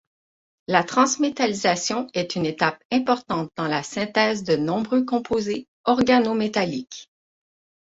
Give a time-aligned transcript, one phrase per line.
[0.67, 7.11] La transmétallation est une étape importante dans la synthèse de nombreux composés organométalliques.